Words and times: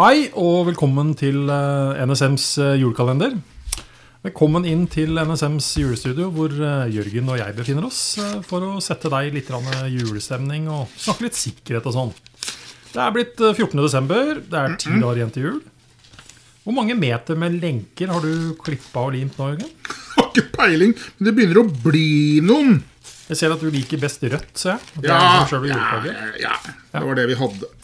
Hei 0.00 0.30
og 0.38 0.62
velkommen 0.64 1.10
til 1.18 1.50
eh, 1.52 1.98
NSMs 2.08 2.44
eh, 2.62 2.76
julekalender. 2.80 3.34
Velkommen 4.24 4.64
inn 4.64 4.86
til 4.88 5.12
NSMs 5.12 5.66
julestudio, 5.76 6.30
hvor 6.32 6.54
eh, 6.54 6.86
Jørgen 6.94 7.28
og 7.28 7.36
jeg 7.36 7.52
befinner 7.58 7.84
oss 7.84 7.98
for 8.48 8.64
å 8.64 8.78
sette 8.80 9.10
deg 9.12 9.28
i 9.28 9.34
litt 9.34 9.50
julestemning 9.92 10.70
og 10.72 10.94
snakke 10.94 11.26
litt 11.26 11.36
sikkerhet 11.36 11.88
og 11.90 11.96
sånn. 11.98 12.14
Det 12.94 13.02
er 13.04 13.12
blitt 13.12 13.42
eh, 13.44 13.52
14. 13.52 13.76
desember, 13.82 14.40
det 14.40 14.62
er 14.62 14.78
ti 14.80 14.94
dager 14.94 15.20
igjen 15.20 15.34
til 15.34 15.46
jul. 15.50 15.58
Hvor 16.64 16.78
mange 16.78 16.96
meter 16.96 17.36
med 17.36 17.58
lenker 17.60 18.14
har 18.14 18.24
du 18.24 18.54
klippa 18.62 19.04
og 19.10 19.12
limt 19.18 19.36
nå, 19.36 19.50
Jørgen? 19.52 19.74
Har 20.14 20.30
ikke 20.30 20.46
peiling, 20.54 20.96
men 21.18 21.28
det 21.28 21.34
begynner 21.36 21.60
å 21.60 21.66
bli 21.90 22.40
noen. 22.46 22.78
Jeg 23.28 23.42
ser 23.42 23.52
at 23.52 23.60
du 23.60 23.68
liker 23.68 24.00
best 24.00 24.24
rødt, 24.24 24.48
ser 24.56 24.78
jeg. 24.78 25.10
Ja, 25.10 25.20
liksom 25.42 25.68
ja, 25.68 25.84
ja, 26.40 26.56
det 26.64 27.04
var 27.04 27.20
det 27.20 27.28
vi 27.34 27.36
hadde. 27.42 27.74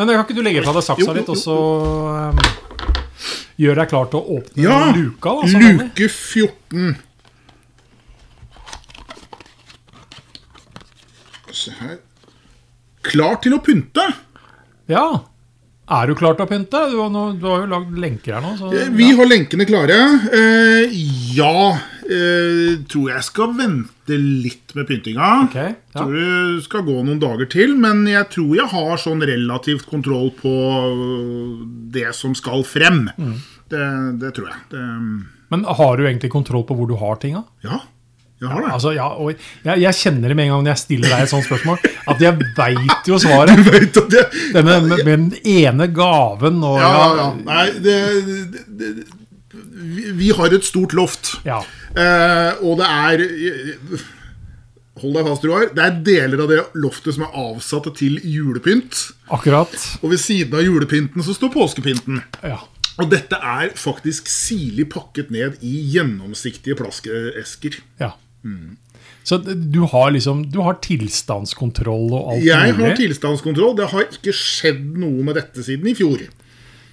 Men 0.00 0.14
kan 0.16 0.24
ikke 0.24 0.36
du 0.38 0.42
legge 0.46 0.62
fra 0.64 0.72
deg 0.72 0.84
saksa 0.86 1.12
litt, 1.12 1.28
og 1.28 1.36
så 1.36 1.54
um, 2.32 2.38
gjør 3.60 3.80
deg 3.82 3.90
klar 3.90 4.06
til 4.08 4.20
å 4.22 4.38
åpne 4.38 4.64
Ja, 4.64 4.78
luka? 4.96 5.34
da, 5.36 5.48
som 5.52 5.60
luke 5.66 6.06
14. 6.08 6.94
Se 11.60 11.74
her. 11.82 11.98
Klar 13.10 13.36
til 13.44 13.56
å 13.56 13.60
pynte. 13.64 14.06
Ja. 14.88 15.04
Er 15.90 16.06
du 16.08 16.14
klar 16.16 16.36
til 16.38 16.46
å 16.46 16.48
pynte? 16.48 16.80
Du 16.92 16.96
har, 17.02 17.12
nå, 17.12 17.26
du 17.36 17.44
har 17.50 17.64
jo 17.64 17.70
lagd 17.74 17.96
lenker 18.00 18.36
her 18.38 18.44
nå. 18.44 18.54
Så, 18.56 18.70
ja. 18.72 18.86
Vi 18.94 19.10
har 19.18 19.28
lenkene 19.28 19.66
klare. 19.68 19.98
Eh, 20.32 20.94
ja, 21.36 21.52
eh, 22.10 22.80
tror 22.90 23.10
jeg 23.12 23.26
skal 23.26 23.54
vente 23.58 24.18
litt 24.18 24.74
med 24.76 24.88
pyntinga. 24.88 25.28
Okay, 25.46 25.74
ja. 25.94 26.00
Tror 26.00 26.16
det 26.16 26.64
skal 26.66 26.84
gå 26.88 26.96
noen 26.98 27.20
dager 27.22 27.50
til, 27.52 27.76
men 27.80 28.02
jeg 28.10 28.28
tror 28.34 28.56
jeg 28.58 28.72
har 28.72 29.00
sånn 29.02 29.24
relativt 29.30 29.86
kontroll 29.90 30.32
på 30.40 30.54
det 31.94 32.10
som 32.18 32.34
skal 32.38 32.66
frem. 32.68 33.06
Mm. 33.16 33.38
Det, 33.70 33.86
det 34.22 34.34
tror 34.36 34.50
jeg. 34.50 34.60
Det, 34.74 34.84
Men 35.54 35.64
har 35.64 35.96
du 35.96 36.04
egentlig 36.08 36.32
kontroll 36.34 36.66
på 36.66 36.76
hvor 36.78 36.90
du 36.90 36.98
har 37.00 37.18
tinga? 37.22 37.46
ja, 37.66 37.82
jeg 38.40 38.48
har 38.48 38.62
det. 38.64 38.68
Altså, 38.72 38.92
ja, 38.96 39.06
jeg, 39.66 39.80
jeg 39.82 39.96
kjenner 39.98 40.32
det 40.32 40.36
med 40.38 40.46
en 40.46 40.54
gang 40.54 40.62
når 40.64 40.72
jeg 40.72 40.80
stiller 40.80 41.12
deg 41.12 41.26
et 41.26 41.32
sånt 41.32 41.44
spørsmål, 41.44 41.82
at 42.08 42.22
jeg 42.24 42.46
veit 42.56 43.10
jo 43.10 43.18
svaret. 43.20 43.60
Vet 43.68 43.98
at 44.00 44.14
det, 44.14 44.22
Denne 44.54 44.78
med, 44.86 45.02
med 45.04 45.10
den 45.10 45.34
ene 45.44 45.90
gaven 45.92 46.62
og 46.64 46.78
ja, 46.80 46.88
ja, 46.94 47.10
ja. 47.18 47.26
Nei, 47.44 47.66
det, 47.84 47.98
det, 48.80 48.94
vi 50.16 50.32
har 50.36 50.56
et 50.56 50.64
stort 50.64 50.96
loft. 50.96 51.36
ja. 51.44 51.60
Eh, 51.96 52.60
og 52.62 52.78
det 52.78 52.86
er 52.88 53.22
Hold 55.00 55.14
deg 55.16 55.28
fast, 55.30 55.44
Roar. 55.48 55.70
Det 55.72 55.80
er 55.80 55.94
deler 56.04 56.42
av 56.44 56.50
det 56.50 56.58
loftet 56.76 57.14
som 57.16 57.22
er 57.24 57.36
avsatt 57.40 57.86
til 57.96 58.18
julepynt. 58.20 58.98
Akkurat. 59.32 59.72
Og 60.04 60.10
ved 60.12 60.20
siden 60.20 60.58
av 60.58 60.66
julepynten 60.66 61.24
så 61.24 61.32
står 61.32 61.54
påskepynten. 61.54 62.18
Ja. 62.44 62.58
Og 63.00 63.08
dette 63.08 63.38
er 63.40 63.70
faktisk 63.80 64.28
sirlig 64.28 64.90
pakket 64.92 65.30
ned 65.32 65.56
i 65.64 65.78
gjennomsiktige 65.94 66.76
plaskeesker. 66.76 67.80
ja. 68.02 68.12
Så 69.24 69.36
du 69.44 69.82
har 69.84 70.10
liksom 70.14 70.46
Du 70.50 70.62
har 70.64 70.78
tilstandskontroll 70.80 72.06
og 72.16 72.30
alt 72.32 72.44
Jeg 72.44 72.56
har 72.56 72.78
mulig? 72.78 72.96
tilstandskontroll. 72.96 73.74
Det 73.76 73.88
har 73.92 74.06
ikke 74.08 74.32
skjedd 74.32 74.96
noe 74.96 75.22
med 75.22 75.36
dette 75.36 75.60
siden 75.62 75.86
i 75.90 75.94
fjor. 75.94 76.22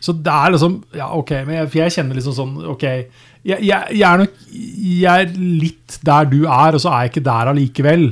Så 0.04 0.12
det 0.14 0.32
er 0.34 0.52
liksom 0.52 0.84
Ja, 0.94 1.08
ok, 1.16 1.32
men 1.48 1.56
jeg, 1.56 1.70
for 1.72 1.80
jeg 1.80 1.96
kjenner 1.96 2.20
liksom 2.20 2.36
sånn 2.36 2.58
Ok, 2.68 2.84
jeg, 2.84 3.64
jeg, 3.64 3.96
jeg 3.96 4.04
er 4.04 4.18
nok 4.26 4.36
Jeg 4.88 5.28
er 5.28 5.36
litt 5.36 6.00
der 6.06 6.30
du 6.32 6.42
er, 6.46 6.76
og 6.76 6.82
så 6.84 6.94
er 6.94 7.06
jeg 7.06 7.16
ikke 7.16 7.28
der 7.28 7.52
allikevel. 7.54 8.10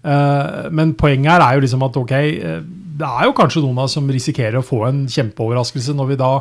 Eh, 0.00 0.68
men 0.72 0.94
poenget 0.96 1.34
her 1.34 1.42
er 1.44 1.56
jo 1.56 1.64
liksom 1.66 1.82
at 1.84 1.96
ok, 2.00 2.14
eh, 2.16 2.60
det 3.00 3.08
er 3.08 3.26
jo 3.28 3.36
kanskje 3.36 3.62
noen 3.64 3.78
av 3.80 3.86
oss 3.86 3.96
som 3.96 4.08
risikerer 4.12 4.58
å 4.60 4.64
få 4.64 4.82
en 4.88 5.04
kjempeoverraskelse 5.08 5.94
når 5.96 6.10
vi 6.10 6.18
da 6.20 6.32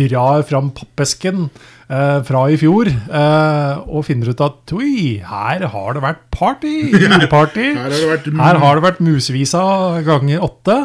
drar 0.00 0.44
fram 0.48 0.70
pappesken 0.76 1.46
eh, 1.48 2.20
fra 2.24 2.46
i 2.48 2.56
fjor 2.60 2.88
og 2.88 4.06
finner 4.06 4.32
ut 4.32 4.44
at 4.44 4.72
oi, 4.76 5.20
her 5.24 5.66
har 5.72 5.96
det 5.96 6.04
vært 6.04 6.24
party! 6.32 6.76
Juleparty! 7.02 7.68
Her 7.76 7.84
har 7.84 7.96
det 7.96 8.12
vært 8.12 8.32
Her 8.40 8.62
har 8.64 8.80
det 8.80 8.86
vært 8.88 9.04
musevisa 9.04 9.62
ganger 10.06 10.44
åtte. 10.48 10.78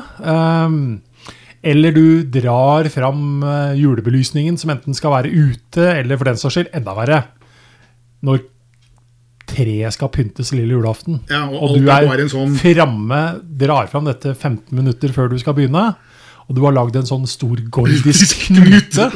Eller 1.64 1.96
du 1.96 2.28
drar 2.28 2.90
fram 2.92 3.44
julebelysningen 3.80 4.60
som 4.60 4.74
enten 4.76 4.96
skal 4.96 5.16
være 5.16 5.32
ute, 5.32 5.88
eller 6.02 6.20
for 6.20 6.28
den 6.28 6.40
saks 6.40 6.58
skyld 6.58 6.76
enda 6.76 6.96
verre, 7.00 7.22
når 8.24 8.42
treet 9.54 9.94
skal 9.94 10.10
pyntes 10.14 10.54
lille 10.56 10.74
julaften. 10.78 11.20
Ja, 11.30 11.44
og 11.50 11.62
og 11.68 11.78
du 11.78 11.90
er 11.92 12.24
sånn- 12.32 12.56
framme, 12.58 13.20
drar 13.60 13.90
fram 13.92 14.06
dette 14.08 14.34
15 14.34 14.72
minutter 14.74 15.12
før 15.14 15.30
du 15.30 15.38
skal 15.42 15.54
begynne, 15.58 15.96
og 16.48 16.56
du 16.56 16.62
har 16.66 16.74
lagd 16.76 16.96
en 17.00 17.06
sånn 17.08 17.28
stor 17.28 17.60
gordisk 17.70 18.38
knute. 18.48 19.10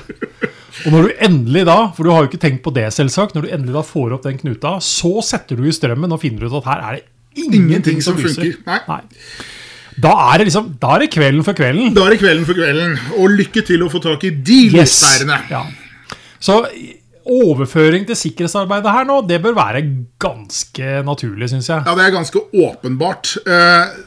Og 0.86 0.92
når 0.94 1.08
du 1.08 1.14
endelig 1.26 1.66
da, 1.66 1.78
for 1.96 2.04
du 2.06 2.12
har 2.14 2.24
jo 2.26 2.30
ikke 2.30 2.42
tenkt 2.44 2.62
på 2.64 2.74
det 2.76 2.86
selvsagt, 2.94 3.34
når 3.36 3.48
du 3.48 3.54
endelig 3.56 3.74
da 3.80 3.82
får 3.88 4.14
opp 4.18 4.24
den 4.28 4.38
knuta, 4.38 4.76
så 4.84 5.16
setter 5.26 5.58
du 5.58 5.64
i 5.66 5.74
strømmen 5.74 6.12
og 6.14 6.22
finner 6.22 6.46
ut 6.46 6.60
at 6.62 6.68
her 6.70 6.84
er 6.92 7.00
det 7.00 7.06
ingenting, 7.48 8.02
som 8.04 8.16
lyser. 8.20 8.54
funker. 8.66 8.84
Nei. 8.88 9.02
Da 9.98 10.12
er 10.30 10.38
det 10.38 10.46
liksom, 10.52 10.68
da 10.78 10.92
er 10.94 11.00
det 11.06 11.10
kvelden 11.16 11.44
for 11.48 11.58
kvelden. 11.58 11.96
Da 11.98 12.04
er 12.06 12.14
det 12.14 12.20
kvelden 12.22 12.46
for 12.46 12.54
kvelden. 12.60 12.94
Og 13.18 13.32
lykke 13.34 13.64
til 13.66 13.82
å 13.82 13.90
få 13.90 14.02
tak 14.04 14.28
i 14.30 14.30
de 14.30 14.60
Yes. 14.76 15.00
Ja. 15.50 15.64
Så 16.40 16.60
overføring 17.30 18.06
til 18.08 18.16
sikkerhetsarbeidet 18.20 18.92
her 18.94 19.08
nå, 19.10 19.22
det 19.28 19.42
bør 19.44 19.56
være 19.58 19.82
ganske 20.24 21.02
naturlig, 21.08 21.50
syns 21.52 21.70
jeg. 21.70 21.84
Ja, 21.86 21.96
det 21.98 22.06
er 22.06 22.16
ganske 22.16 22.44
åpenbart. 22.54 23.36
Eh, 23.46 23.98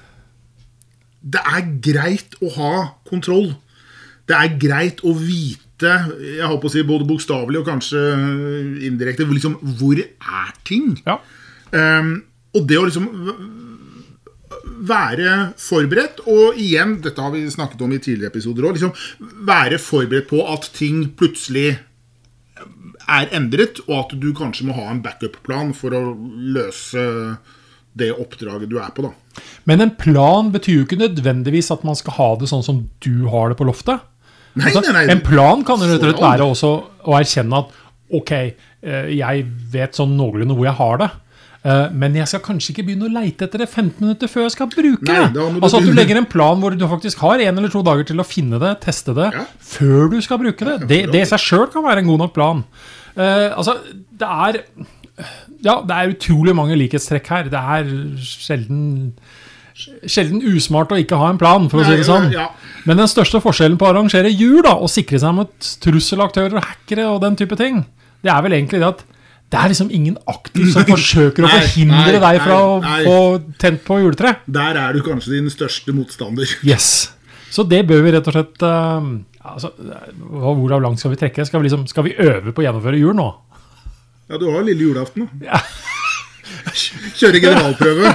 Det 1.23 1.41
er 1.45 1.67
greit 1.85 2.37
å 2.41 2.49
ha 2.55 2.75
kontroll. 3.11 3.51
Det 4.25 4.37
er 4.39 4.55
greit 4.63 5.03
å 5.05 5.13
vite, 5.13 5.91
jeg 6.17 6.47
holdt 6.49 6.63
på 6.63 6.69
å 6.71 6.73
si 6.73 6.83
både 6.89 7.05
bokstavelig 7.09 7.61
og 7.61 7.67
kanskje 7.69 8.01
indirekte, 8.89 9.27
hvor 9.29 9.37
liksom, 9.37 9.59
hvor 9.81 10.01
er 10.01 10.55
ting? 10.65 10.95
Ja. 11.05 11.19
Um, 11.73 12.23
og 12.57 12.65
det 12.69 12.79
å 12.81 12.87
liksom 12.89 13.11
være 14.89 15.53
forberedt, 15.61 16.23
og 16.27 16.57
igjen, 16.61 16.97
dette 17.05 17.21
har 17.21 17.33
vi 17.35 17.45
snakket 17.53 17.83
om 17.85 17.93
i 17.93 18.01
tidligere 18.01 18.33
episoder 18.33 18.65
òg, 18.65 18.79
liksom 18.79 18.95
være 19.49 19.79
forberedt 19.83 20.29
på 20.31 20.41
at 20.53 20.71
ting 20.77 21.05
plutselig 21.21 21.77
er 23.11 23.33
endret, 23.37 23.81
og 23.89 23.97
at 24.05 24.15
du 24.23 24.29
kanskje 24.37 24.69
må 24.69 24.77
ha 24.79 24.89
en 24.93 25.03
backup-plan 25.05 25.73
for 25.77 25.95
å 25.97 26.03
løse 26.57 27.03
det 27.99 28.13
oppdraget 28.15 28.71
du 28.71 28.79
er 28.79 28.93
på. 28.95 29.03
da. 29.09 29.43
Men 29.69 29.83
en 29.85 29.93
plan 29.99 30.51
betyr 30.55 30.81
jo 30.81 30.87
ikke 30.87 31.01
nødvendigvis 31.01 31.73
at 31.75 31.83
man 31.87 31.99
skal 31.99 32.17
ha 32.19 32.29
det 32.41 32.51
sånn 32.51 32.65
som 32.67 32.85
du 33.03 33.27
har 33.33 33.51
det 33.51 33.59
på 33.59 33.67
loftet. 33.69 34.07
Nei, 34.59 34.67
Altså, 34.71 34.83
nei, 34.87 34.93
nei. 35.07 35.15
En 35.15 35.23
plan 35.23 35.63
kan 35.67 35.79
rett 35.83 35.99
og 36.01 36.07
slett 36.09 36.23
være 36.23 36.47
også 36.55 36.71
å 37.07 37.17
erkjenne 37.19 37.61
at 37.65 37.75
ok, 38.19 38.33
eh, 38.35 39.11
jeg 39.15 39.45
vet 39.71 39.99
sånn 39.99 40.17
noenlunde 40.19 40.57
hvor 40.59 40.67
jeg 40.67 40.79
har 40.81 41.03
det. 41.03 41.11
Eh, 41.65 41.89
Men 41.93 42.15
jeg 42.17 42.29
skal 42.31 42.43
kanskje 42.45 42.73
ikke 42.75 42.87
begynne 42.89 43.09
å 43.09 43.13
leite 43.13 43.47
etter 43.47 43.65
det 43.65 43.69
15 43.69 44.01
minutter 44.01 44.31
før 44.31 44.47
jeg 44.47 44.55
skal 44.57 44.71
bruke 44.73 45.09
Nei, 45.09 45.27
det. 45.35 45.47
Altså 45.61 45.81
at 45.81 45.89
du 45.89 45.93
legger 45.97 46.21
en 46.21 46.29
plan 46.31 46.61
hvor 46.63 46.77
du 46.77 46.87
faktisk 46.91 47.19
har 47.25 47.43
en 47.45 47.61
eller 47.61 47.73
to 47.73 47.83
dager 47.87 48.07
til 48.11 48.23
å 48.23 48.27
finne 48.27 48.61
det, 48.63 48.73
teste 48.87 49.15
det, 49.17 49.31
Ja. 49.37 49.45
før 49.73 50.09
du 50.15 50.21
skal 50.25 50.41
bruke 50.43 50.65
det. 50.69 50.79
Det, 50.89 51.03
det 51.13 51.25
i 51.25 51.29
seg 51.33 51.43
sjøl 51.43 51.69
kan 51.73 51.85
være 51.87 52.05
en 52.05 52.11
god 52.13 52.25
nok 52.27 52.35
plan. 52.37 52.65
Uh, 53.17 53.51
altså, 53.59 53.77
det 54.21 54.29
er 54.29 54.63
Ja, 55.61 55.81
det 55.85 55.93
er 55.97 56.13
utrolig 56.15 56.55
mange 56.57 56.77
likhetstrekk 56.81 57.27
her. 57.29 57.49
Det 57.53 57.61
er 57.61 57.89
sjelden 58.25 59.13
Sjelden 59.81 60.43
usmart 60.45 60.91
å 60.93 60.99
ikke 61.01 61.17
ha 61.17 61.31
en 61.33 61.39
plan, 61.41 61.69
for 61.73 61.81
å 61.81 61.85
si 61.89 61.95
det 61.97 62.05
sånn. 62.05 62.27
Men 62.85 62.99
den 63.01 63.09
største 63.09 63.41
forskjellen 63.41 63.79
på 63.81 63.87
å 63.87 63.95
arrangere 63.95 64.29
jul 64.29 64.59
da, 64.67 64.75
og 64.77 64.91
sikre 64.93 65.17
seg 65.23 65.33
mot 65.39 65.69
trusselaktører 65.81 66.59
og 66.59 66.67
hackere 66.67 67.07
og 67.09 67.23
den 67.25 67.39
type 67.41 67.57
ting, 67.57 67.79
det 68.21 68.29
er 68.35 68.43
vel 68.45 68.59
egentlig 68.59 68.83
det 68.83 68.91
at 68.91 69.01
det 69.51 69.59
er 69.59 69.73
liksom 69.73 69.89
ingen 69.91 70.17
aktiv 70.31 70.69
som 70.73 70.85
forsøker 70.95 71.43
å 71.47 71.49
Nei, 71.51 71.57
forhindre 71.65 72.13
nei, 72.13 72.21
deg 72.23 72.41
fra 72.45 72.59
å 72.63 72.75
nei, 72.85 72.99
å 73.03 73.11
få 73.11 73.55
tent 73.59 73.83
på 73.87 73.99
juletreet. 74.03 74.45
Der 74.47 74.79
er 74.79 74.95
du 74.95 75.01
kanskje 75.07 75.35
din 75.37 75.51
største 75.51 75.95
motstander. 75.97 76.47
Yes. 76.71 77.11
Så 77.51 77.65
det 77.67 77.81
bør 77.89 78.05
vi 78.07 78.13
rett 78.15 78.29
og 78.31 78.35
slett 78.37 78.63
uh, 78.63 79.03
altså, 79.43 79.73
Hvor 80.23 80.77
langt 80.85 81.01
skal 81.03 81.11
vi 81.11 81.19
trekke? 81.19 81.43
Skal 81.49 81.59
vi, 81.59 81.67
liksom, 81.67 81.83
skal 81.91 82.07
vi 82.07 82.13
øve 82.23 82.53
på 82.55 82.63
å 82.63 82.67
gjennomføre 82.69 83.01
jul 83.01 83.17
nå? 83.19 83.27
Ja, 84.31 84.39
du 84.39 84.47
har 84.55 84.63
lille 84.63 84.87
julaften, 84.87 85.27
da. 85.27 85.49
Ja. 85.51 85.59
Kjøre 87.19 87.41
generalprøve. 87.43 88.13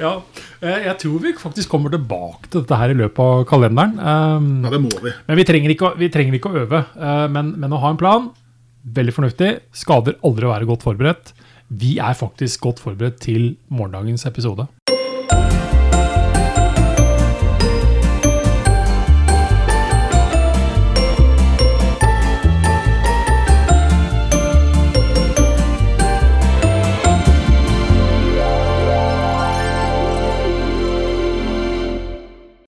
Ja, 0.00 0.10
eh, 0.58 0.80
jeg 0.88 0.96
tror 1.04 1.20
vi 1.22 1.32
faktisk 1.38 1.70
kommer 1.72 1.92
tilbake 1.94 2.50
til 2.50 2.64
dette 2.64 2.78
her 2.80 2.90
i 2.92 2.96
løpet 2.98 3.22
av 3.22 3.44
kalenderen. 3.48 3.94
Um, 4.02 4.48
Ja, 4.66 4.72
det 4.74 4.80
må 4.82 4.90
vi. 5.04 5.12
Men 5.28 5.38
vi 5.38 5.44
trenger 5.48 5.72
ikke, 5.76 5.92
å- 5.92 5.98
vi 6.00 6.08
trenger 6.12 6.34
ikke 6.40 6.50
å 6.50 6.58
øve. 6.64 6.82
uh, 6.98 7.28
Men, 7.32 7.54
men 7.62 7.70
å 7.72 7.80
ha 7.82 7.92
en 7.94 8.00
plan, 8.00 8.26
veldig 8.86 9.14
fornuftig. 9.16 9.50
Skader 9.74 10.18
aldri 10.26 10.46
å 10.46 10.54
være 10.54 10.68
godt 10.68 10.86
forberedt. 10.86 11.34
Vi 11.68 11.96
er 11.98 12.14
faktisk 12.14 12.62
godt 12.62 12.82
forberedt 12.82 13.18
til 13.24 13.56
morgendagens 13.68 14.26
episode. 14.28 14.68